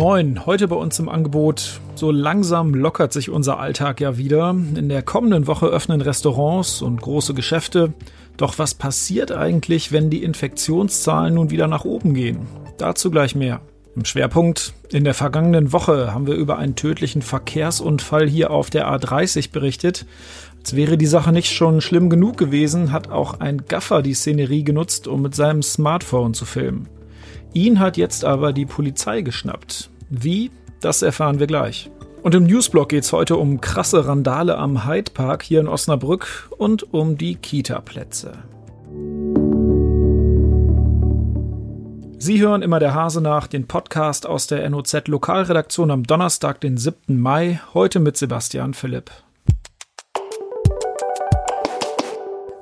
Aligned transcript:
Moin, 0.00 0.46
heute 0.46 0.66
bei 0.66 0.76
uns 0.76 0.98
im 0.98 1.10
Angebot. 1.10 1.78
So 1.94 2.10
langsam 2.10 2.72
lockert 2.72 3.12
sich 3.12 3.28
unser 3.28 3.60
Alltag 3.60 4.00
ja 4.00 4.16
wieder. 4.16 4.48
In 4.48 4.88
der 4.88 5.02
kommenden 5.02 5.46
Woche 5.46 5.66
öffnen 5.66 6.00
Restaurants 6.00 6.80
und 6.80 7.02
große 7.02 7.34
Geschäfte. 7.34 7.92
Doch 8.38 8.58
was 8.58 8.72
passiert 8.72 9.30
eigentlich, 9.30 9.92
wenn 9.92 10.08
die 10.08 10.22
Infektionszahlen 10.22 11.34
nun 11.34 11.50
wieder 11.50 11.66
nach 11.66 11.84
oben 11.84 12.14
gehen? 12.14 12.46
Dazu 12.78 13.10
gleich 13.10 13.34
mehr. 13.34 13.60
Im 13.94 14.06
Schwerpunkt 14.06 14.72
in 14.88 15.04
der 15.04 15.12
vergangenen 15.12 15.70
Woche 15.70 16.14
haben 16.14 16.26
wir 16.26 16.34
über 16.34 16.56
einen 16.56 16.76
tödlichen 16.76 17.20
Verkehrsunfall 17.20 18.26
hier 18.26 18.52
auf 18.52 18.70
der 18.70 18.90
A30 18.90 19.52
berichtet. 19.52 20.06
Als 20.60 20.74
wäre 20.74 20.96
die 20.96 21.04
Sache 21.04 21.30
nicht 21.30 21.52
schon 21.52 21.82
schlimm 21.82 22.08
genug 22.08 22.38
gewesen, 22.38 22.90
hat 22.90 23.10
auch 23.10 23.40
ein 23.40 23.66
Gaffer 23.68 24.00
die 24.00 24.14
Szenerie 24.14 24.64
genutzt, 24.64 25.08
um 25.08 25.20
mit 25.20 25.34
seinem 25.34 25.62
Smartphone 25.62 26.32
zu 26.32 26.46
filmen. 26.46 26.88
Ihn 27.52 27.80
hat 27.80 27.96
jetzt 27.96 28.24
aber 28.24 28.52
die 28.52 28.66
Polizei 28.66 29.22
geschnappt. 29.22 29.90
Wie? 30.08 30.50
Das 30.80 31.02
erfahren 31.02 31.38
wir 31.38 31.46
gleich. 31.46 31.90
Und 32.22 32.34
im 32.34 32.44
Newsblog 32.44 32.90
geht 32.90 33.04
es 33.04 33.12
heute 33.12 33.36
um 33.36 33.60
krasse 33.60 34.06
Randale 34.06 34.58
am 34.58 34.86
Hyde 34.86 35.12
Park 35.12 35.42
hier 35.42 35.60
in 35.60 35.68
Osnabrück 35.68 36.50
und 36.58 36.92
um 36.92 37.16
die 37.16 37.36
Kita-Plätze. 37.36 38.32
Sie 42.18 42.38
hören 42.38 42.60
immer 42.60 42.80
der 42.80 42.92
Hase 42.92 43.22
nach, 43.22 43.46
den 43.46 43.66
Podcast 43.66 44.26
aus 44.26 44.46
der 44.46 44.68
NOZ 44.68 45.08
Lokalredaktion 45.08 45.90
am 45.90 46.02
Donnerstag, 46.02 46.60
den 46.60 46.76
7. 46.76 47.18
Mai, 47.18 47.60
heute 47.72 47.98
mit 47.98 48.18
Sebastian 48.18 48.74
Philipp. 48.74 49.10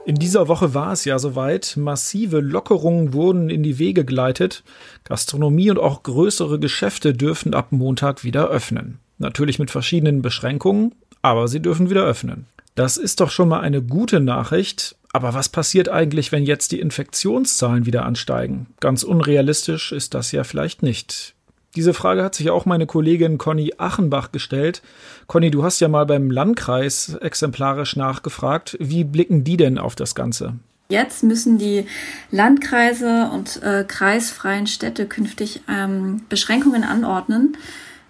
In 0.09 0.15
dieser 0.15 0.49
Woche 0.49 0.73
war 0.73 0.93
es 0.93 1.05
ja 1.05 1.19
soweit. 1.19 1.77
Massive 1.77 2.41
Lockerungen 2.41 3.13
wurden 3.13 3.51
in 3.51 3.63
die 3.63 3.79
Wege 3.79 4.07
geleitet. 4.07 4.65
Gastronomie 5.05 5.71
und 5.71 5.79
auch 5.79 6.03
größere 6.03 6.59
Geschäfte 6.59 7.13
dürfen 7.13 7.53
ab 7.53 7.73
Montag 7.73 8.25
wieder 8.25 8.49
öffnen. 8.49 9.01
Natürlich 9.19 9.59
mit 9.59 9.71
verschiedenen 9.71 10.23
Beschränkungen, 10.23 10.95
aber 11.21 11.47
sie 11.47 11.61
dürfen 11.61 11.91
wieder 11.91 12.07
öffnen. 12.07 12.47
Das 12.75 12.97
ist 12.97 13.21
doch 13.21 13.31
schon 13.31 13.51
mal 13.51 13.61
eine 13.61 13.83
gute 13.83 14.19
Nachricht. 14.19 14.97
Aber 15.13 15.35
was 15.35 15.51
passiert 15.51 15.91
eigentlich, 15.91 16.33
wenn 16.33 16.45
jetzt 16.45 16.73
die 16.73 16.81
Infektionszahlen 16.81 17.85
wieder 17.85 18.07
ansteigen? 18.07 18.69
Ganz 18.81 19.03
unrealistisch 19.03 19.93
ist 19.93 20.15
das 20.15 20.33
ja 20.33 20.43
vielleicht 20.43 20.83
nicht. 20.83 21.35
Diese 21.79 21.95
Frage 21.95 22.25
hat 22.25 22.35
sich 22.35 22.51
auch 22.51 22.67
meine 22.67 22.87
Kollegin 22.87 23.39
Conny 23.39 23.75
Achenbach 23.79 24.33
gestellt. 24.33 24.83
Conny, 25.29 25.53
du 25.53 25.63
hast 25.63 25.79
ja 25.79 25.87
mal 25.87 26.07
beim 26.07 26.29
Landkreis 26.29 27.15
exemplarisch 27.21 27.95
nachgefragt. 27.95 28.77
Wie 28.81 29.05
blicken 29.05 29.45
die 29.45 29.57
denn 29.57 29.79
auf 29.79 29.95
das 29.95 30.17
Ganze? 30.17 30.55
Jetzt 30.89 31.23
müssen 31.23 31.57
die 31.57 31.87
Landkreise 32.33 33.31
und 33.33 33.63
äh, 33.63 33.85
kreisfreien 33.87 34.67
Städte 34.67 35.07
künftig 35.07 35.61
ähm, 35.69 36.23
Beschränkungen 36.29 36.83
anordnen, 36.83 37.57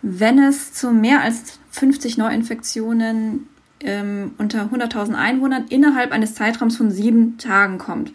wenn 0.01 0.39
es 0.39 0.73
zu 0.73 0.91
mehr 0.91 1.21
als 1.21 1.59
50 1.73 2.17
Neuinfektionen 2.17 3.49
ähm, 3.81 4.33
unter 4.39 4.71
100.000 4.73 5.13
Einwohnern 5.13 5.67
innerhalb 5.69 6.13
eines 6.13 6.35
Zeitraums 6.35 6.79
von 6.79 6.91
sieben 6.91 7.37
Tagen 7.37 7.77
kommt. 7.77 8.13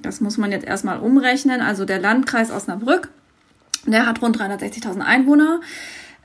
Das 0.00 0.22
muss 0.22 0.38
man 0.38 0.52
jetzt 0.52 0.66
erstmal 0.66 1.00
umrechnen. 1.00 1.60
Also 1.60 1.84
der 1.84 2.00
Landkreis 2.00 2.50
Osnabrück, 2.50 3.10
der 3.86 4.06
hat 4.06 4.22
rund 4.22 4.38
360.000 4.38 5.00
Einwohner. 5.00 5.60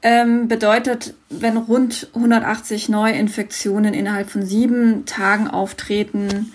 Ähm, 0.03 0.47
bedeutet, 0.47 1.13
wenn 1.29 1.57
rund 1.57 2.09
180 2.15 2.89
Neuinfektionen 2.89 3.93
innerhalb 3.93 4.31
von 4.31 4.43
sieben 4.43 5.05
Tagen 5.05 5.47
auftreten, 5.47 6.51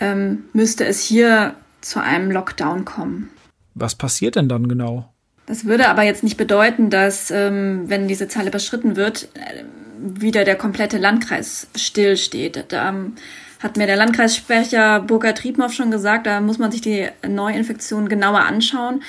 ähm, 0.00 0.44
müsste 0.52 0.84
es 0.84 1.00
hier 1.00 1.54
zu 1.80 2.00
einem 2.00 2.30
Lockdown 2.30 2.84
kommen. 2.84 3.30
Was 3.74 3.94
passiert 3.94 4.34
denn 4.34 4.48
dann 4.48 4.68
genau? 4.68 5.08
Das 5.46 5.64
würde 5.64 5.88
aber 5.88 6.02
jetzt 6.02 6.24
nicht 6.24 6.36
bedeuten, 6.36 6.90
dass, 6.90 7.30
ähm, 7.30 7.84
wenn 7.86 8.08
diese 8.08 8.28
Zahl 8.28 8.48
überschritten 8.48 8.96
wird, 8.96 9.28
äh, 9.34 9.64
wieder 9.98 10.44
der 10.44 10.56
komplette 10.56 10.98
Landkreis 10.98 11.68
stillsteht. 11.76 12.64
Da 12.68 12.88
ähm, 12.88 13.14
hat 13.60 13.76
mir 13.76 13.86
der 13.86 13.96
Landkreissprecher 13.96 15.00
Burkhard 15.00 15.38
Triebnow 15.38 15.72
schon 15.72 15.90
gesagt, 15.90 16.26
da 16.26 16.40
muss 16.40 16.58
man 16.58 16.72
sich 16.72 16.80
die 16.80 17.08
Neuinfektionen 17.26 18.08
genauer 18.08 18.40
anschauen. 18.40 19.02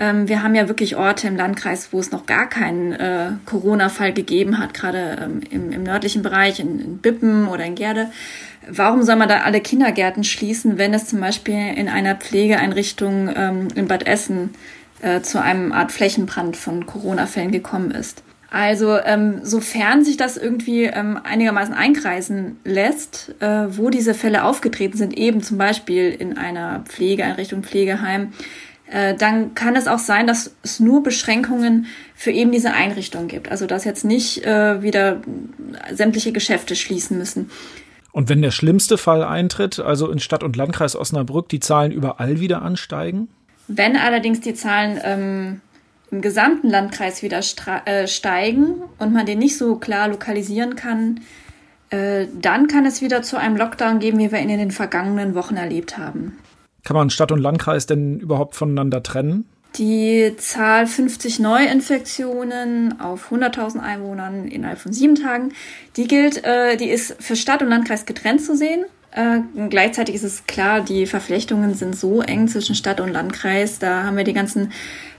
Ähm, 0.00 0.28
wir 0.28 0.42
haben 0.42 0.54
ja 0.54 0.66
wirklich 0.66 0.96
Orte 0.96 1.28
im 1.28 1.36
Landkreis, 1.36 1.92
wo 1.92 2.00
es 2.00 2.10
noch 2.10 2.24
gar 2.24 2.48
keinen 2.48 2.92
äh, 2.92 3.32
Corona-Fall 3.44 4.14
gegeben 4.14 4.58
hat, 4.58 4.72
gerade 4.72 5.18
ähm, 5.22 5.42
im, 5.50 5.70
im, 5.70 5.82
nördlichen 5.82 6.22
Bereich, 6.22 6.58
in, 6.58 6.80
in 6.80 6.98
Bippen 6.98 7.46
oder 7.46 7.66
in 7.66 7.74
Gerde. 7.74 8.10
Warum 8.66 9.02
soll 9.02 9.16
man 9.16 9.28
da 9.28 9.40
alle 9.40 9.60
Kindergärten 9.60 10.24
schließen, 10.24 10.78
wenn 10.78 10.94
es 10.94 11.06
zum 11.06 11.20
Beispiel 11.20 11.74
in 11.76 11.88
einer 11.88 12.14
Pflegeeinrichtung 12.14 13.30
ähm, 13.36 13.68
in 13.74 13.88
Bad 13.88 14.06
Essen 14.06 14.54
äh, 15.02 15.20
zu 15.20 15.40
einem 15.40 15.70
Art 15.70 15.92
Flächenbrand 15.92 16.56
von 16.56 16.86
Corona-Fällen 16.86 17.52
gekommen 17.52 17.90
ist? 17.90 18.22
Also 18.50 18.98
ähm, 18.98 19.40
sofern 19.42 20.04
sich 20.04 20.16
das 20.16 20.36
irgendwie 20.36 20.84
ähm, 20.84 21.20
einigermaßen 21.22 21.72
einkreisen 21.72 22.58
lässt, 22.64 23.34
äh, 23.40 23.66
wo 23.76 23.90
diese 23.90 24.12
Fälle 24.12 24.44
aufgetreten 24.44 24.96
sind, 24.96 25.16
eben 25.16 25.40
zum 25.42 25.56
Beispiel 25.56 26.10
in 26.10 26.36
einer 26.36 26.80
Pflegeeinrichtung, 26.80 27.62
Pflegeheim, 27.62 28.32
äh, 28.90 29.14
dann 29.14 29.54
kann 29.54 29.76
es 29.76 29.86
auch 29.86 29.98
sein, 29.98 30.26
dass 30.26 30.54
es 30.62 30.80
nur 30.80 31.02
Beschränkungen 31.02 31.86
für 32.14 32.32
eben 32.32 32.50
diese 32.50 32.72
Einrichtung 32.72 33.28
gibt. 33.28 33.50
Also 33.50 33.66
dass 33.66 33.84
jetzt 33.84 34.04
nicht 34.04 34.44
äh, 34.44 34.82
wieder 34.82 35.20
sämtliche 35.92 36.32
Geschäfte 36.32 36.74
schließen 36.74 37.16
müssen. 37.16 37.50
Und 38.12 38.28
wenn 38.28 38.42
der 38.42 38.50
schlimmste 38.50 38.98
Fall 38.98 39.22
eintritt, 39.22 39.78
also 39.78 40.10
in 40.10 40.18
Stadt 40.18 40.42
und 40.42 40.56
Landkreis 40.56 40.96
Osnabrück, 40.96 41.48
die 41.48 41.60
Zahlen 41.60 41.92
überall 41.92 42.40
wieder 42.40 42.62
ansteigen? 42.62 43.28
Wenn 43.68 43.96
allerdings 43.96 44.40
die 44.40 44.54
Zahlen 44.54 44.98
ähm, 45.04 45.60
im 46.10 46.20
gesamten 46.20 46.68
Landkreis 46.68 47.22
wieder 47.22 47.40
äh, 47.84 48.08
steigen 48.08 48.82
und 48.98 49.12
man 49.12 49.26
den 49.26 49.38
nicht 49.38 49.56
so 49.56 49.76
klar 49.76 50.08
lokalisieren 50.08 50.74
kann, 50.74 51.20
äh, 51.90 52.26
dann 52.40 52.66
kann 52.66 52.84
es 52.84 53.00
wieder 53.00 53.22
zu 53.22 53.36
einem 53.36 53.56
Lockdown 53.56 54.00
geben, 54.00 54.18
wie 54.18 54.32
wir 54.32 54.40
ihn 54.40 54.50
in 54.50 54.58
den 54.58 54.72
vergangenen 54.72 55.36
Wochen 55.36 55.56
erlebt 55.56 55.96
haben. 55.96 56.36
Kann 56.84 56.96
man 56.96 57.10
Stadt 57.10 57.32
und 57.32 57.40
Landkreis 57.40 57.86
denn 57.86 58.20
überhaupt 58.20 58.54
voneinander 58.54 59.02
trennen? 59.02 59.46
Die 59.76 60.34
Zahl 60.36 60.86
50 60.86 61.38
Neuinfektionen 61.38 63.00
auf 63.00 63.30
100.000 63.30 63.78
Einwohnern 63.78 64.48
innerhalb 64.48 64.80
von 64.80 64.92
sieben 64.92 65.14
Tagen, 65.14 65.52
die 65.96 66.08
gilt, 66.08 66.44
äh, 66.44 66.76
die 66.76 66.90
ist 66.90 67.16
für 67.22 67.36
Stadt 67.36 67.62
und 67.62 67.68
Landkreis 67.68 68.04
getrennt 68.04 68.42
zu 68.42 68.56
sehen. 68.56 68.84
Äh, 69.12 69.40
gleichzeitig 69.68 70.16
ist 70.16 70.24
es 70.24 70.46
klar, 70.46 70.80
die 70.80 71.06
Verflechtungen 71.06 71.74
sind 71.74 71.96
so 71.96 72.20
eng 72.20 72.48
zwischen 72.48 72.74
Stadt 72.74 73.00
und 73.00 73.10
Landkreis. 73.10 73.78
Da 73.78 74.04
haben 74.04 74.16
wir 74.16 74.24
die 74.24 74.32
ganzen 74.32 74.72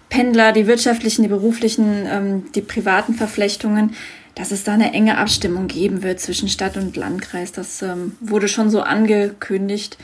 Pendler, 0.09 0.51
die 0.51 0.67
wirtschaftlichen, 0.67 1.23
die 1.23 1.29
beruflichen, 1.29 2.05
ähm, 2.05 2.51
die 2.53 2.61
privaten 2.61 3.13
Verflechtungen, 3.13 3.95
dass 4.35 4.51
es 4.51 4.63
da 4.63 4.73
eine 4.73 4.93
enge 4.93 5.17
Abstimmung 5.17 5.67
geben 5.67 6.03
wird 6.03 6.19
zwischen 6.19 6.49
Stadt 6.49 6.75
und 6.75 6.97
Landkreis. 6.97 7.53
Das 7.53 7.81
ähm, 7.81 8.17
wurde 8.19 8.49
schon 8.49 8.69
so 8.69 8.81
angekündigt. 8.81 9.97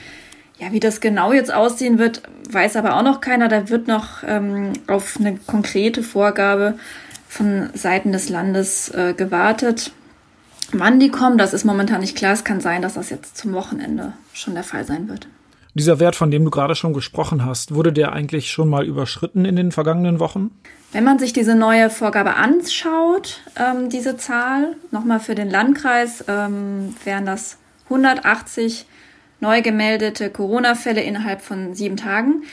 Ja, 0.60 0.72
wie 0.72 0.80
das 0.80 1.02
genau 1.02 1.34
jetzt 1.34 1.54
aussehen 1.54 2.00
wird, 2.00 2.24
weiß 2.50 2.76
aber 2.78 2.98
auch 2.98 3.04
noch 3.04 3.22
keiner. 3.22 3.48
Da 3.48 3.70
wird 3.70 3.88
noch 3.88 4.24
ähm, 4.26 4.74
auf 4.88 5.18
eine 5.20 5.38
konkrete 5.46 6.02
Vorgabe 6.02 6.80
von 7.28 7.70
Seiten 7.74 8.12
des 8.12 8.30
Landes 8.30 8.90
äh, 8.90 9.14
gewartet. 9.16 9.92
Wann 10.72 11.00
die 11.00 11.10
kommen, 11.10 11.38
das 11.38 11.54
ist 11.54 11.64
momentan 11.64 12.02
nicht 12.02 12.18
klar. 12.18 12.34
Es 12.34 12.44
kann 12.44 12.60
sein, 12.60 12.82
dass 12.82 12.96
das 12.96 13.10
jetzt 13.10 13.38
zum 13.38 13.54
Wochenende 13.54 14.14
schon 14.34 14.56
der 14.56 14.64
Fall 14.64 14.86
sein 14.86 15.08
wird. 15.08 15.28
Dieser 15.74 16.00
Wert, 16.00 16.16
von 16.16 16.32
dem 16.32 16.44
du 16.44 16.50
gerade 16.50 16.74
schon 16.74 16.94
gesprochen 16.94 17.46
hast, 17.46 17.76
wurde 17.76 17.94
der 17.94 18.12
eigentlich 18.12 18.50
schon 18.50 18.68
mal 18.68 18.84
überschritten 18.84 19.46
in 19.46 19.56
den 19.56 19.72
vergangenen 19.72 20.20
Wochen? 20.20 20.50
Wenn 20.92 21.04
man 21.04 21.20
sich 21.20 21.34
diese 21.34 21.54
neue 21.54 21.92
Vorgabe 21.92 22.34
anschaut, 22.34 23.42
ähm, 23.56 23.90
diese 23.90 24.18
Zahl, 24.18 24.76
nochmal 24.90 25.20
für 25.20 25.36
den 25.36 25.52
Landkreis, 25.52 26.26
ähm, 26.28 26.96
wären 27.04 27.28
das 27.28 27.58
180 27.86 28.88
neu 29.40 29.62
gemeldete 29.62 30.30
Corona-Fälle 30.30 31.02
innerhalb 31.02 31.42
von 31.42 31.74
sieben 31.74 31.98
Tagen. 31.98 32.44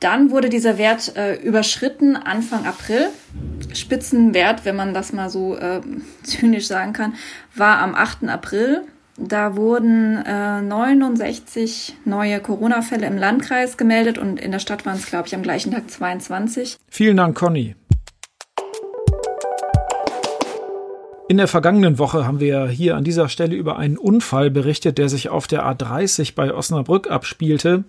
Dann 0.00 0.30
wurde 0.30 0.48
dieser 0.48 0.78
Wert 0.78 1.16
äh, 1.16 1.36
überschritten 1.36 2.16
Anfang 2.16 2.66
April. 2.66 3.08
Spitzenwert, 3.72 4.64
wenn 4.64 4.74
man 4.74 4.94
das 4.94 5.12
mal 5.12 5.30
so 5.30 5.56
äh, 5.56 5.80
zynisch 6.24 6.66
sagen 6.66 6.92
kann, 6.92 7.14
war 7.54 7.78
am 7.78 7.94
8. 7.94 8.24
April. 8.24 8.82
Da 9.18 9.56
wurden 9.56 10.16
äh, 10.24 10.62
69 10.62 11.96
neue 12.04 12.40
Corona-Fälle 12.40 13.06
im 13.06 13.16
Landkreis 13.18 13.76
gemeldet 13.76 14.18
und 14.18 14.40
in 14.40 14.50
der 14.50 14.58
Stadt 14.58 14.86
waren 14.86 14.96
es, 14.96 15.06
glaube 15.06 15.28
ich, 15.28 15.34
am 15.34 15.42
gleichen 15.42 15.70
Tag 15.70 15.88
22. 15.90 16.78
Vielen 16.88 17.18
Dank, 17.18 17.36
Conny. 17.36 17.76
In 21.32 21.38
der 21.38 21.48
vergangenen 21.48 21.98
Woche 21.98 22.26
haben 22.26 22.40
wir 22.40 22.68
hier 22.68 22.94
an 22.94 23.04
dieser 23.04 23.30
Stelle 23.30 23.54
über 23.54 23.78
einen 23.78 23.96
Unfall 23.96 24.50
berichtet, 24.50 24.98
der 24.98 25.08
sich 25.08 25.30
auf 25.30 25.46
der 25.46 25.64
A30 25.64 26.34
bei 26.34 26.52
Osnabrück 26.52 27.10
abspielte. 27.10 27.84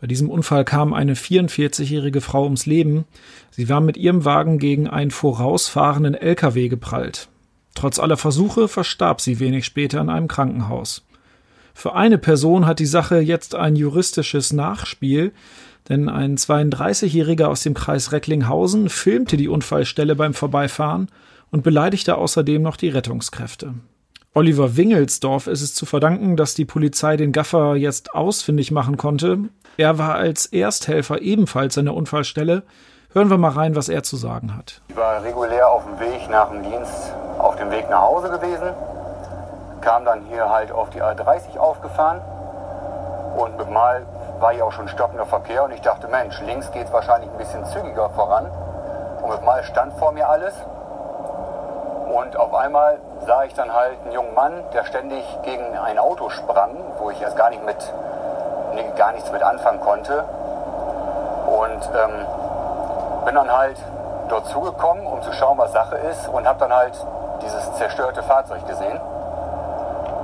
Bei 0.00 0.08
diesem 0.08 0.28
Unfall 0.28 0.64
kam 0.64 0.92
eine 0.92 1.14
44-jährige 1.14 2.20
Frau 2.20 2.42
ums 2.42 2.66
Leben. 2.66 3.04
Sie 3.52 3.68
war 3.68 3.80
mit 3.80 3.96
ihrem 3.96 4.24
Wagen 4.24 4.58
gegen 4.58 4.88
einen 4.88 5.12
vorausfahrenden 5.12 6.14
LKW 6.14 6.66
geprallt. 6.66 7.28
Trotz 7.76 8.00
aller 8.00 8.16
Versuche 8.16 8.66
verstarb 8.66 9.20
sie 9.20 9.38
wenig 9.38 9.64
später 9.64 10.00
in 10.00 10.10
einem 10.10 10.26
Krankenhaus. 10.26 11.06
Für 11.74 11.94
eine 11.94 12.18
Person 12.18 12.66
hat 12.66 12.80
die 12.80 12.86
Sache 12.86 13.20
jetzt 13.20 13.54
ein 13.54 13.76
juristisches 13.76 14.52
Nachspiel, 14.52 15.30
Denn 15.88 16.08
ein 16.08 16.36
32-Jähriger 16.36 17.44
aus 17.44 17.62
dem 17.62 17.74
Kreis 17.74 18.10
Recklinghausen 18.10 18.88
filmte 18.88 19.36
die 19.36 19.48
Unfallstelle 19.48 20.16
beim 20.16 20.34
Vorbeifahren 20.34 21.08
und 21.50 21.62
beleidigte 21.62 22.16
außerdem 22.16 22.62
noch 22.62 22.76
die 22.76 22.88
Rettungskräfte. 22.88 23.74
Oliver 24.34 24.76
Wingelsdorf 24.76 25.46
ist 25.46 25.62
es 25.62 25.74
zu 25.74 25.86
verdanken, 25.86 26.36
dass 26.36 26.54
die 26.54 26.64
Polizei 26.64 27.16
den 27.16 27.32
Gaffer 27.32 27.74
jetzt 27.74 28.14
ausfindig 28.14 28.70
machen 28.70 28.96
konnte. 28.96 29.38
Er 29.76 29.98
war 29.98 30.14
als 30.14 30.46
Ersthelfer 30.46 31.20
ebenfalls 31.22 31.76
an 31.78 31.86
der 31.86 31.94
Unfallstelle. 31.94 32.62
Hören 33.12 33.30
wir 33.30 33.38
mal 33.38 33.50
rein, 33.50 33.74
was 33.74 33.88
er 33.88 34.02
zu 34.02 34.16
sagen 34.16 34.54
hat. 34.56 34.82
Ich 34.88 34.96
war 34.96 35.24
regulär 35.24 35.68
auf 35.68 35.84
dem 35.84 35.98
Weg 35.98 36.28
nach 36.30 36.50
dem 36.50 36.62
Dienst, 36.62 37.12
auf 37.38 37.56
dem 37.56 37.70
Weg 37.70 37.88
nach 37.88 38.02
Hause 38.02 38.28
gewesen, 38.28 38.68
kam 39.80 40.04
dann 40.04 40.26
hier 40.26 40.48
halt 40.48 40.70
auf 40.70 40.90
die 40.90 41.02
A30 41.02 41.56
aufgefahren 41.58 42.20
und 43.38 43.56
mit 43.56 43.70
Mal 43.70 44.06
war 44.40 44.52
hier 44.52 44.66
auch 44.66 44.72
schon 44.72 44.88
stockender 44.88 45.26
Verkehr 45.26 45.64
und 45.64 45.72
ich 45.72 45.80
dachte, 45.80 46.06
Mensch, 46.08 46.40
links 46.42 46.70
geht 46.70 46.86
es 46.86 46.92
wahrscheinlich 46.92 47.30
ein 47.30 47.38
bisschen 47.38 47.64
zügiger 47.64 48.10
voran 48.10 48.46
und 49.22 49.30
mit 49.30 49.44
Mal 49.44 49.64
stand 49.64 49.94
vor 49.94 50.12
mir 50.12 50.28
alles 50.28 50.54
und 52.14 52.36
auf 52.36 52.54
einmal 52.54 52.98
sah 53.26 53.44
ich 53.44 53.54
dann 53.54 53.72
halt 53.72 53.98
einen 54.04 54.12
jungen 54.12 54.34
Mann, 54.34 54.64
der 54.72 54.84
ständig 54.84 55.24
gegen 55.42 55.76
ein 55.76 55.98
Auto 55.98 56.30
sprang, 56.30 56.76
wo 56.98 57.10
ich 57.10 57.20
erst 57.20 57.36
gar, 57.36 57.50
nicht 57.50 57.64
mit, 57.64 57.76
gar 58.96 59.12
nichts 59.12 59.30
mit 59.30 59.42
anfangen 59.42 59.80
konnte. 59.80 60.24
Und 61.46 61.90
ähm, 61.94 62.26
bin 63.24 63.34
dann 63.34 63.52
halt 63.56 63.76
dort 64.28 64.46
zugekommen, 64.46 65.06
um 65.06 65.22
zu 65.22 65.32
schauen, 65.32 65.58
was 65.58 65.72
Sache 65.72 65.96
ist 65.96 66.28
und 66.28 66.46
habe 66.46 66.58
dann 66.58 66.74
halt 66.74 66.94
dieses 67.42 67.74
zerstörte 67.74 68.22
Fahrzeug 68.22 68.66
gesehen. 68.66 68.98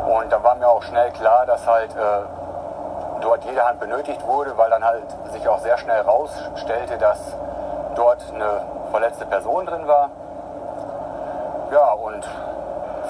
Und 0.06 0.30
da 0.32 0.42
war 0.42 0.54
mir 0.56 0.69
auch 0.69 0.82
schnell 0.82 1.10
klar, 1.12 1.46
dass 1.46 1.66
halt 1.66 1.94
äh, 1.96 3.20
dort 3.20 3.44
jede 3.44 3.66
Hand 3.66 3.80
benötigt 3.80 4.26
wurde, 4.26 4.56
weil 4.56 4.70
dann 4.70 4.84
halt 4.84 5.04
sich 5.32 5.48
auch 5.48 5.58
sehr 5.60 5.78
schnell 5.78 5.96
herausstellte, 5.96 6.98
dass 6.98 7.19
dort 7.94 8.22
eine 8.32 8.62
verletzte 8.90 9.26
Person 9.26 9.66
drin 9.66 9.87
war. 9.87 10.10
Ja, 11.72 11.93
und 11.93 12.25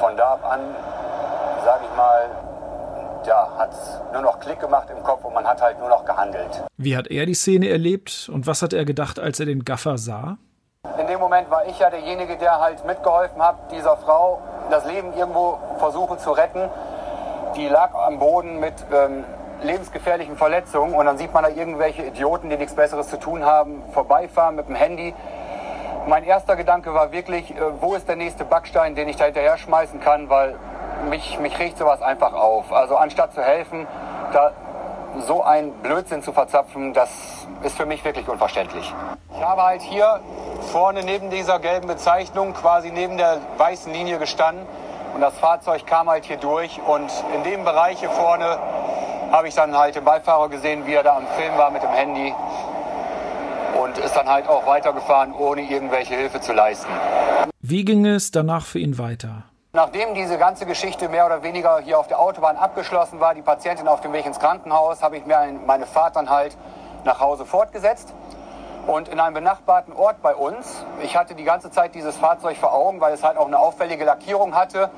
von 0.00 0.16
da 0.16 0.32
ab 0.32 0.44
an, 0.44 0.60
sage 1.64 1.84
ich 1.90 1.96
mal, 1.96 2.30
ja, 3.26 3.48
hat 3.58 3.72
es 3.72 4.00
nur 4.12 4.22
noch 4.22 4.38
Klick 4.40 4.60
gemacht 4.60 4.88
im 4.90 5.02
Kopf 5.02 5.24
und 5.24 5.34
man 5.34 5.46
hat 5.46 5.62
halt 5.62 5.78
nur 5.78 5.88
noch 5.88 6.04
gehandelt. 6.04 6.64
Wie 6.76 6.96
hat 6.96 7.08
er 7.08 7.26
die 7.26 7.34
Szene 7.34 7.68
erlebt 7.68 8.30
und 8.32 8.46
was 8.46 8.62
hat 8.62 8.72
er 8.72 8.84
gedacht, 8.84 9.18
als 9.18 9.40
er 9.40 9.46
den 9.46 9.64
Gaffer 9.64 9.98
sah? 9.98 10.36
In 10.98 11.06
dem 11.06 11.18
Moment 11.18 11.50
war 11.50 11.66
ich 11.66 11.78
ja 11.78 11.90
derjenige, 11.90 12.36
der 12.36 12.60
halt 12.60 12.84
mitgeholfen 12.84 13.42
hat, 13.42 13.56
dieser 13.72 13.96
Frau 13.96 14.40
das 14.70 14.84
Leben 14.84 15.12
irgendwo 15.14 15.58
versuchen 15.78 16.18
zu 16.18 16.32
retten. 16.32 16.68
Die 17.56 17.68
lag 17.68 17.94
am 17.94 18.18
Boden 18.18 18.60
mit 18.60 18.74
ähm, 18.92 19.24
lebensgefährlichen 19.62 20.36
Verletzungen 20.36 20.94
und 20.94 21.06
dann 21.06 21.18
sieht 21.18 21.32
man 21.32 21.44
da 21.44 21.50
irgendwelche 21.50 22.02
Idioten, 22.02 22.50
die 22.50 22.56
nichts 22.56 22.74
Besseres 22.74 23.08
zu 23.08 23.18
tun 23.18 23.44
haben, 23.44 23.82
vorbeifahren 23.92 24.56
mit 24.56 24.68
dem 24.68 24.74
Handy 24.74 25.14
mein 26.06 26.24
erster 26.24 26.56
Gedanke 26.56 26.92
war 26.94 27.12
wirklich, 27.12 27.50
äh, 27.50 27.60
wo 27.80 27.94
ist 27.94 28.08
der 28.08 28.16
nächste 28.16 28.44
Backstein, 28.44 28.94
den 28.94 29.08
ich 29.08 29.16
da 29.16 29.24
hinterher 29.24 29.56
schmeißen 29.56 30.00
kann, 30.00 30.28
weil 30.28 30.56
mich, 31.08 31.38
mich 31.40 31.58
riecht 31.58 31.78
sowas 31.78 32.02
einfach 32.02 32.32
auf. 32.32 32.72
Also 32.72 32.96
anstatt 32.96 33.34
zu 33.34 33.42
helfen, 33.42 33.86
da 34.32 34.52
so 35.20 35.42
ein 35.42 35.72
Blödsinn 35.82 36.22
zu 36.22 36.32
verzapfen, 36.32 36.92
das 36.92 37.10
ist 37.62 37.76
für 37.76 37.86
mich 37.86 38.04
wirklich 38.04 38.28
unverständlich. 38.28 38.92
Ich 39.36 39.42
habe 39.42 39.62
halt 39.62 39.82
hier 39.82 40.20
vorne 40.72 41.02
neben 41.04 41.30
dieser 41.30 41.58
gelben 41.58 41.86
Bezeichnung, 41.86 42.54
quasi 42.54 42.90
neben 42.90 43.16
der 43.16 43.38
weißen 43.58 43.92
Linie 43.92 44.18
gestanden 44.18 44.66
und 45.14 45.20
das 45.20 45.36
Fahrzeug 45.38 45.86
kam 45.86 46.08
halt 46.08 46.24
hier 46.24 46.36
durch 46.36 46.80
und 46.86 47.10
in 47.34 47.44
dem 47.44 47.64
Bereich 47.64 48.00
hier 48.00 48.10
vorne 48.10 48.58
habe 49.30 49.48
ich 49.48 49.54
dann 49.54 49.76
halt 49.76 49.94
den 49.94 50.04
Beifahrer 50.04 50.48
gesehen, 50.48 50.86
wie 50.86 50.94
er 50.94 51.02
da 51.02 51.16
am 51.16 51.26
Film 51.36 51.56
war 51.56 51.70
mit 51.70 51.82
dem 51.82 51.90
Handy 51.90 52.34
und 53.94 54.04
ist 54.04 54.16
dann 54.16 54.28
halt 54.28 54.48
auch 54.48 54.66
weitergefahren, 54.66 55.32
ohne 55.32 55.62
irgendwelche 55.62 56.14
Hilfe 56.14 56.40
zu 56.40 56.52
leisten. 56.52 56.90
Wie 57.60 57.84
ging 57.84 58.06
es 58.06 58.30
danach 58.30 58.64
für 58.64 58.78
ihn 58.78 58.98
weiter? 58.98 59.44
Nachdem 59.72 60.14
diese 60.14 60.38
ganze 60.38 60.66
Geschichte 60.66 61.08
mehr 61.08 61.26
oder 61.26 61.42
weniger 61.42 61.80
hier 61.80 61.98
auf 61.98 62.06
der 62.06 62.20
Autobahn 62.20 62.56
abgeschlossen 62.56 63.18
war, 63.20 63.34
die 63.34 63.42
Patientin 63.42 63.88
auf 63.88 64.00
dem 64.00 64.12
Weg 64.12 64.24
ins 64.26 64.38
Krankenhaus, 64.38 65.02
habe 65.02 65.16
ich 65.16 65.26
mir 65.26 65.36
meine 65.66 65.86
Fahrt 65.86 66.16
dann 66.16 66.30
halt 66.30 66.56
nach 67.04 67.20
Hause 67.20 67.44
fortgesetzt. 67.44 68.12
Und 68.86 69.08
in 69.08 69.18
einem 69.18 69.34
benachbarten 69.34 69.94
Ort 69.94 70.22
bei 70.22 70.34
uns, 70.34 70.84
ich 71.02 71.16
hatte 71.16 71.34
die 71.34 71.44
ganze 71.44 71.70
Zeit 71.70 71.94
dieses 71.94 72.16
Fahrzeug 72.16 72.56
vor 72.58 72.72
Augen, 72.72 73.00
weil 73.00 73.14
es 73.14 73.24
halt 73.24 73.38
auch 73.38 73.46
eine 73.46 73.58
auffällige 73.58 74.04
Lackierung 74.04 74.54
hatte 74.54 74.90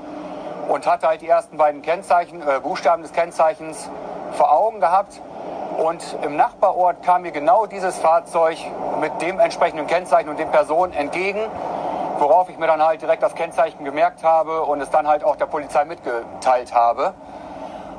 und 0.69 0.87
hatte 0.87 1.07
halt 1.07 1.23
die 1.23 1.29
ersten 1.29 1.57
beiden 1.57 1.83
Kennzeichen, 1.83 2.43
äh, 2.43 2.61
Buchstaben 2.61 3.03
des 3.03 3.13
Kennzeichens 3.13 3.89
vor 4.33 4.53
Augen 4.53 4.81
gehabt. 4.81 5.21
Und 5.79 6.03
im 6.23 6.37
Nachbarort 6.37 7.03
kam 7.03 7.23
mir 7.23 7.33
genau 7.33 7.67
dieses 7.67 7.99
Fahrzeug 7.99 8.57
mit 9.01 9.21
dem 9.21 9.39
entsprechenden 9.39 9.87
Kennzeichen 9.87 10.29
und 10.31 10.39
den 10.39 10.51
Personen 10.51 10.93
entgegen, 10.93 11.41
worauf 12.19 12.49
ich 12.49 12.57
mir 12.57 12.67
dann 12.67 12.83
halt 12.83 13.03
direkt 13.03 13.23
das 13.23 13.35
Kennzeichen 13.35 13.85
gemerkt 13.85 14.25
habe 14.25 14.63
und 14.63 14.81
es 14.81 14.89
dann 14.91 15.07
halt 15.07 15.23
auch 15.23 15.37
der 15.37 15.47
Polizei 15.47 15.85
mitgeteilt 15.85 16.73
habe. 16.75 17.13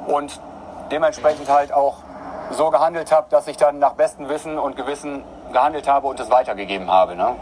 Und 0.08 0.40
dementsprechend 0.92 1.50
halt 1.50 1.72
auch 1.72 1.98
so 2.52 2.72
gehandelt 2.72 3.12
habe, 3.12 3.28
dass 3.30 3.48
ich 3.48 3.58
dann 3.58 3.78
nach 3.78 3.94
bestem 3.94 4.28
Wissen 4.30 4.58
und 4.58 4.76
Gewissen 4.76 5.24
gehandelt 5.54 5.88
habe 5.88 6.08
und 6.08 6.20
es 6.20 6.32
weitergegeben 6.32 6.90
habe. 6.90 7.16
Ne? 7.16 7.36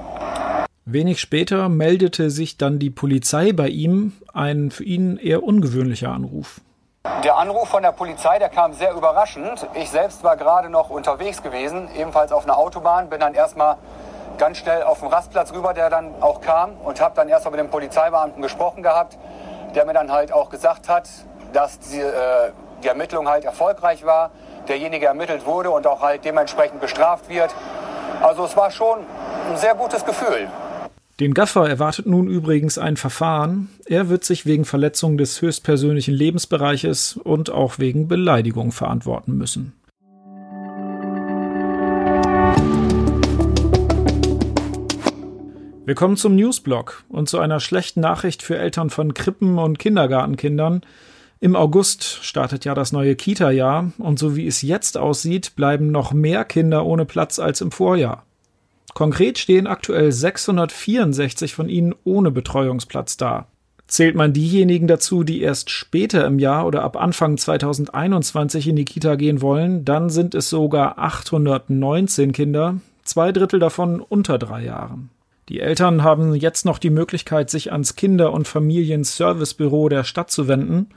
Wenig 0.85 1.21
später 1.21 1.69
meldete 1.69 2.29
sich 2.29 2.57
dann 2.57 2.79
die 2.79 2.89
Polizei 2.89 3.53
bei 3.53 3.69
ihm, 3.69 4.13
ein 4.33 4.69
für 4.71 4.83
ihn 4.83 5.17
eher 5.17 5.43
ungewöhnlicher 5.43 6.11
Anruf. 6.11 6.61
Der 7.23 7.37
Anruf 7.37 7.69
von 7.69 7.83
der 7.83 7.91
Polizei, 7.91 8.39
der 8.39 8.49
kam 8.49 8.73
sehr 8.73 8.93
überraschend. 8.93 9.67
Ich 9.73 9.89
selbst 9.89 10.23
war 10.23 10.37
gerade 10.37 10.69
noch 10.69 10.89
unterwegs 10.89 11.41
gewesen, 11.41 11.89
ebenfalls 11.95 12.31
auf 12.31 12.43
einer 12.43 12.57
Autobahn, 12.57 13.09
bin 13.09 13.19
dann 13.19 13.33
erstmal 13.33 13.77
ganz 14.37 14.57
schnell 14.57 14.83
auf 14.83 14.99
den 14.99 15.09
Rastplatz 15.09 15.53
rüber, 15.53 15.73
der 15.73 15.89
dann 15.89 16.21
auch 16.21 16.41
kam 16.41 16.77
und 16.83 16.99
habe 17.01 17.15
dann 17.15 17.29
erstmal 17.29 17.51
mit 17.51 17.59
dem 17.59 17.69
Polizeibeamten 17.69 18.41
gesprochen 18.41 18.83
gehabt, 18.83 19.17
der 19.75 19.85
mir 19.85 19.93
dann 19.93 20.11
halt 20.11 20.33
auch 20.33 20.49
gesagt 20.49 20.89
hat, 20.89 21.07
dass 21.53 21.79
die, 21.79 21.99
äh, 21.99 22.51
die 22.83 22.87
Ermittlung 22.87 23.29
halt 23.29 23.45
erfolgreich 23.45 24.05
war, 24.05 24.31
derjenige 24.67 25.05
ermittelt 25.05 25.45
wurde 25.45 25.71
und 25.71 25.87
auch 25.87 26.01
halt 26.01 26.25
dementsprechend 26.25 26.81
bestraft 26.81 27.29
wird. 27.29 27.53
Also 28.21 28.45
es 28.45 28.57
war 28.57 28.71
schon 28.71 29.05
ein 29.49 29.57
sehr 29.57 29.75
gutes 29.75 30.05
Gefühl. 30.05 30.49
Den 31.21 31.33
Gaffer 31.33 31.69
erwartet 31.69 32.07
nun 32.07 32.27
übrigens 32.27 32.77
ein 32.77 32.97
Verfahren. 32.97 33.69
Er 33.85 34.09
wird 34.09 34.25
sich 34.25 34.45
wegen 34.45 34.65
Verletzung 34.65 35.17
des 35.17 35.41
höchstpersönlichen 35.41 36.13
Lebensbereiches 36.13 37.15
und 37.15 37.49
auch 37.49 37.79
wegen 37.79 38.09
Beleidigung 38.09 38.73
verantworten 38.73 39.37
müssen. 39.37 39.71
Wir 45.85 45.95
kommen 45.95 46.17
zum 46.17 46.35
Newsblog 46.35 47.05
und 47.07 47.29
zu 47.29 47.39
einer 47.39 47.61
schlechten 47.61 48.01
Nachricht 48.01 48.43
für 48.43 48.57
Eltern 48.57 48.89
von 48.89 49.13
Krippen- 49.13 49.57
und 49.57 49.79
Kindergartenkindern. 49.79 50.81
Im 51.39 51.55
August 51.55 52.03
startet 52.25 52.65
ja 52.65 52.73
das 52.73 52.91
neue 52.91 53.15
Kita-Jahr 53.15 53.93
und 53.99 54.19
so 54.19 54.35
wie 54.35 54.47
es 54.47 54.61
jetzt 54.61 54.97
aussieht, 54.97 55.55
bleiben 55.55 55.91
noch 55.91 56.11
mehr 56.11 56.43
Kinder 56.43 56.85
ohne 56.85 57.05
Platz 57.05 57.39
als 57.39 57.61
im 57.61 57.71
Vorjahr. 57.71 58.25
Konkret 58.95 59.37
stehen 59.37 59.67
aktuell 59.67 60.13
664 60.13 61.53
von 61.53 61.67
ihnen 61.67 61.93
ohne 62.05 62.31
Betreuungsplatz 62.31 63.17
da. 63.17 63.47
Zählt 63.87 64.15
man 64.15 64.31
diejenigen 64.31 64.87
dazu, 64.87 65.25
die 65.25 65.41
erst 65.41 65.69
später 65.69 66.25
im 66.25 66.39
Jahr 66.39 66.65
oder 66.65 66.81
ab 66.81 66.95
Anfang 66.95 67.37
2021 67.37 68.69
in 68.69 68.77
die 68.77 68.85
Kita 68.85 69.15
gehen 69.15 69.41
wollen, 69.41 69.83
dann 69.83 70.09
sind 70.09 70.33
es 70.33 70.49
sogar 70.49 70.97
819 70.97 72.31
Kinder, 72.31 72.77
zwei 73.03 73.33
Drittel 73.33 73.59
davon 73.59 73.99
unter 73.99 74.37
drei 74.37 74.63
Jahren. 74.63 75.09
Die 75.49 75.59
Eltern 75.59 76.03
haben 76.03 76.33
jetzt 76.33 76.65
noch 76.65 76.79
die 76.79 76.89
Möglichkeit, 76.89 77.49
sich 77.49 77.73
ans 77.73 77.97
Kinder- 77.97 78.31
und 78.31 78.47
Familienservicebüro 78.47 79.89
der 79.89 80.05
Stadt 80.05 80.31
zu 80.31 80.47
wenden. 80.47 80.87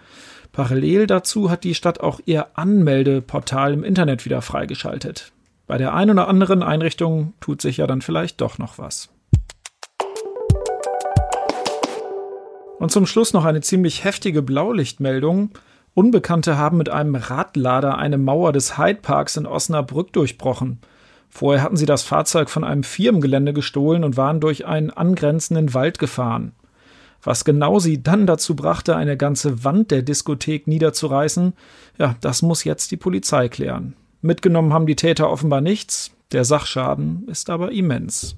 Parallel 0.52 1.08
dazu 1.08 1.50
hat 1.50 1.64
die 1.64 1.74
Stadt 1.74 1.98
auch 1.98 2.20
ihr 2.26 2.56
Anmeldeportal 2.56 3.74
im 3.74 3.82
Internet 3.82 4.24
wieder 4.24 4.40
freigeschaltet. 4.40 5.32
Bei 5.68 5.76
der 5.76 5.92
einen 5.92 6.12
oder 6.12 6.28
anderen 6.28 6.62
Einrichtung 6.62 7.34
tut 7.40 7.60
sich 7.60 7.76
ja 7.76 7.86
dann 7.86 8.00
vielleicht 8.00 8.40
doch 8.40 8.56
noch 8.56 8.78
was. 8.78 9.10
Und 12.78 12.90
zum 12.90 13.04
Schluss 13.04 13.34
noch 13.34 13.44
eine 13.44 13.60
ziemlich 13.60 14.02
heftige 14.02 14.40
Blaulichtmeldung. 14.40 15.50
Unbekannte 15.92 16.56
haben 16.56 16.78
mit 16.78 16.88
einem 16.88 17.16
Radlader 17.16 17.98
eine 17.98 18.16
Mauer 18.16 18.52
des 18.52 18.78
Hyde 18.78 19.00
Parks 19.02 19.36
in 19.36 19.44
Osnabrück 19.44 20.12
durchbrochen. 20.14 20.78
Vorher 21.28 21.62
hatten 21.62 21.76
sie 21.76 21.86
das 21.86 22.02
Fahrzeug 22.02 22.48
von 22.48 22.64
einem 22.64 22.82
Firmengelände 22.82 23.52
gestohlen 23.52 24.04
und 24.04 24.16
waren 24.16 24.40
durch 24.40 24.64
einen 24.64 24.88
angrenzenden 24.88 25.74
Wald 25.74 25.98
gefahren. 25.98 26.52
Was 27.22 27.44
genau 27.44 27.78
sie 27.78 28.02
dann 28.02 28.26
dazu 28.26 28.56
brachte, 28.56 28.96
eine 28.96 29.18
ganze 29.18 29.64
Wand 29.64 29.90
der 29.90 30.00
Diskothek 30.00 30.66
niederzureißen, 30.66 31.52
ja, 31.98 32.14
das 32.22 32.40
muss 32.40 32.64
jetzt 32.64 32.90
die 32.90 32.96
Polizei 32.96 33.50
klären. 33.50 33.94
Mitgenommen 34.20 34.72
haben 34.72 34.86
die 34.86 34.96
Täter 34.96 35.30
offenbar 35.30 35.60
nichts, 35.60 36.12
der 36.32 36.44
Sachschaden 36.44 37.26
ist 37.28 37.50
aber 37.50 37.72
immens. 37.72 38.36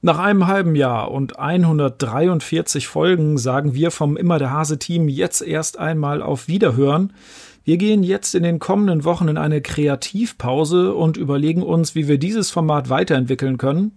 Nach 0.00 0.18
einem 0.18 0.46
halben 0.46 0.76
Jahr 0.76 1.10
und 1.10 1.38
143 1.38 2.86
Folgen 2.86 3.36
sagen 3.36 3.74
wir 3.74 3.90
vom 3.90 4.16
Immer 4.16 4.38
der 4.38 4.52
Hase 4.52 4.78
Team 4.78 5.08
jetzt 5.08 5.42
erst 5.42 5.78
einmal 5.78 6.22
auf 6.22 6.46
Wiederhören. 6.46 7.12
Wir 7.64 7.78
gehen 7.78 8.04
jetzt 8.04 8.36
in 8.36 8.44
den 8.44 8.60
kommenden 8.60 9.04
Wochen 9.04 9.26
in 9.26 9.36
eine 9.36 9.60
Kreativpause 9.60 10.94
und 10.94 11.16
überlegen 11.16 11.62
uns, 11.62 11.96
wie 11.96 12.06
wir 12.06 12.18
dieses 12.18 12.50
Format 12.50 12.90
weiterentwickeln 12.90 13.58
können. 13.58 13.92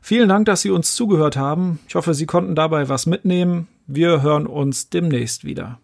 Vielen 0.00 0.28
Dank, 0.28 0.46
dass 0.46 0.62
Sie 0.62 0.70
uns 0.70 0.94
zugehört 0.94 1.36
haben. 1.36 1.78
Ich 1.86 1.94
hoffe, 1.94 2.14
Sie 2.14 2.26
konnten 2.26 2.54
dabei 2.54 2.88
was 2.88 3.06
mitnehmen. 3.06 3.68
Wir 3.86 4.22
hören 4.22 4.46
uns 4.46 4.88
demnächst 4.88 5.44
wieder. 5.44 5.78